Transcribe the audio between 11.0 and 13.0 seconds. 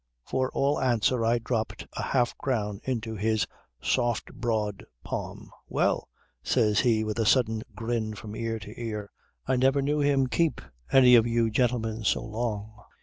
of you gentlemen so long.